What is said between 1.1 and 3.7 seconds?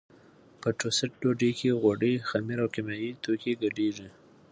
ډوډۍ کې غوړي، خمیر او کیمیاوي توکي